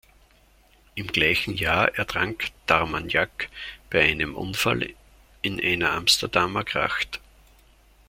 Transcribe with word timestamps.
Im 0.95 1.05
gleichen 1.05 1.53
Jahr 1.57 1.93
ertrank 1.93 2.49
d’Armagnac 2.65 3.49
bei 3.91 4.01
einem 4.01 4.35
Unfall 4.35 4.95
in 5.43 5.63
einer 5.63 5.91
Amsterdamer 5.91 6.63
Gracht. 6.63 7.19